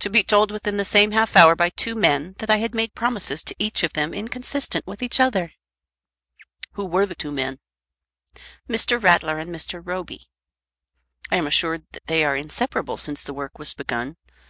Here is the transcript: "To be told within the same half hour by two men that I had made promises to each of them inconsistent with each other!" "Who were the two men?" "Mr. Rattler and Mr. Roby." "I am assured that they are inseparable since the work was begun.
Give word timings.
"To 0.00 0.10
be 0.10 0.22
told 0.22 0.50
within 0.50 0.76
the 0.76 0.84
same 0.84 1.12
half 1.12 1.34
hour 1.34 1.56
by 1.56 1.70
two 1.70 1.94
men 1.94 2.34
that 2.40 2.50
I 2.50 2.58
had 2.58 2.74
made 2.74 2.94
promises 2.94 3.42
to 3.44 3.56
each 3.58 3.82
of 3.82 3.94
them 3.94 4.12
inconsistent 4.12 4.86
with 4.86 5.02
each 5.02 5.18
other!" 5.18 5.54
"Who 6.72 6.84
were 6.84 7.06
the 7.06 7.14
two 7.14 7.32
men?" 7.32 7.58
"Mr. 8.68 9.02
Rattler 9.02 9.38
and 9.38 9.48
Mr. 9.48 9.80
Roby." 9.82 10.28
"I 11.30 11.36
am 11.36 11.46
assured 11.46 11.86
that 11.92 12.04
they 12.06 12.22
are 12.22 12.36
inseparable 12.36 12.98
since 12.98 13.22
the 13.22 13.32
work 13.32 13.58
was 13.58 13.72
begun. 13.72 14.18